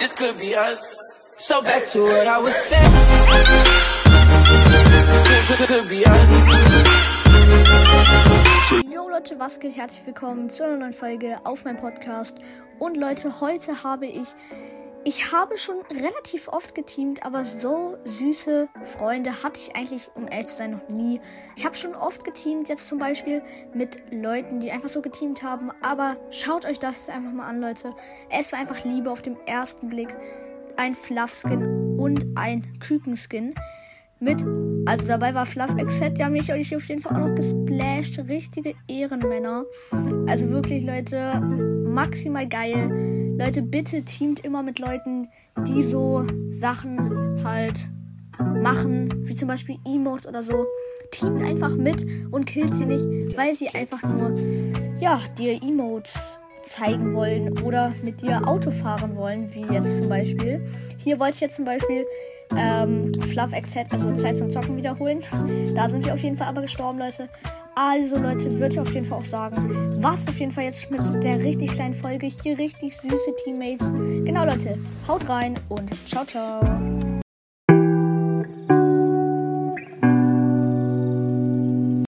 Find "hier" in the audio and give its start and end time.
60.98-61.18, 72.42-72.58